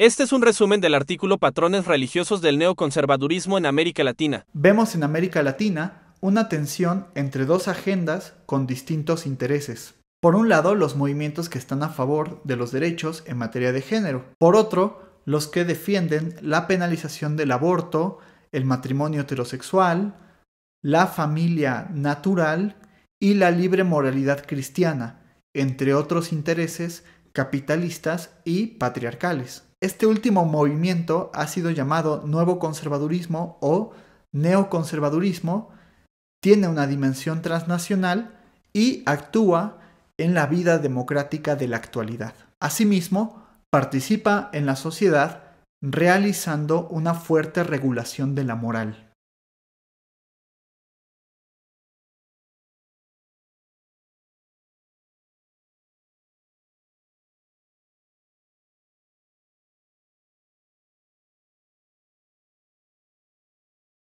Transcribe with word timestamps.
Este 0.00 0.22
es 0.22 0.32
un 0.32 0.40
resumen 0.40 0.80
del 0.80 0.94
artículo 0.94 1.36
Patrones 1.36 1.84
religiosos 1.84 2.40
del 2.40 2.56
neoconservadurismo 2.56 3.58
en 3.58 3.66
América 3.66 4.02
Latina. 4.02 4.46
Vemos 4.54 4.94
en 4.94 5.02
América 5.02 5.42
Latina 5.42 6.14
una 6.22 6.48
tensión 6.48 7.08
entre 7.14 7.44
dos 7.44 7.68
agendas 7.68 8.32
con 8.46 8.66
distintos 8.66 9.26
intereses. 9.26 9.96
Por 10.22 10.36
un 10.36 10.48
lado, 10.48 10.74
los 10.74 10.96
movimientos 10.96 11.50
que 11.50 11.58
están 11.58 11.82
a 11.82 11.90
favor 11.90 12.40
de 12.44 12.56
los 12.56 12.72
derechos 12.72 13.24
en 13.26 13.36
materia 13.36 13.72
de 13.72 13.82
género. 13.82 14.24
Por 14.38 14.56
otro, 14.56 15.20
los 15.26 15.48
que 15.48 15.66
defienden 15.66 16.34
la 16.40 16.66
penalización 16.66 17.36
del 17.36 17.52
aborto, 17.52 18.20
el 18.52 18.64
matrimonio 18.64 19.20
heterosexual, 19.20 20.14
la 20.80 21.08
familia 21.08 21.88
natural 21.92 22.76
y 23.20 23.34
la 23.34 23.50
libre 23.50 23.84
moralidad 23.84 24.46
cristiana, 24.46 25.20
entre 25.52 25.92
otros 25.92 26.32
intereses 26.32 27.04
capitalistas 27.34 28.30
y 28.46 28.78
patriarcales. 28.78 29.69
Este 29.82 30.06
último 30.06 30.44
movimiento 30.44 31.30
ha 31.32 31.46
sido 31.46 31.70
llamado 31.70 32.22
nuevo 32.26 32.58
conservadurismo 32.58 33.56
o 33.60 33.92
neoconservadurismo, 34.32 35.70
tiene 36.42 36.68
una 36.68 36.86
dimensión 36.86 37.40
transnacional 37.40 38.38
y 38.72 39.02
actúa 39.06 39.78
en 40.18 40.34
la 40.34 40.46
vida 40.46 40.78
democrática 40.78 41.56
de 41.56 41.68
la 41.68 41.78
actualidad. 41.78 42.34
Asimismo, 42.60 43.42
participa 43.70 44.50
en 44.52 44.66
la 44.66 44.76
sociedad 44.76 45.44
realizando 45.80 46.86
una 46.88 47.14
fuerte 47.14 47.64
regulación 47.64 48.34
de 48.34 48.44
la 48.44 48.56
moral. 48.56 49.09